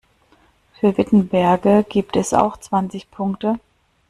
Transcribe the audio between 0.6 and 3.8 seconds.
Für Wittenberge gibt es auch zwanzig Punkte.